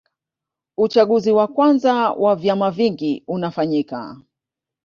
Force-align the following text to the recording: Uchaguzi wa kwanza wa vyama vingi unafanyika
Uchaguzi 0.77 1.31
wa 1.31 1.47
kwanza 1.47 1.93
wa 2.11 2.35
vyama 2.35 2.71
vingi 2.71 3.23
unafanyika 3.27 4.21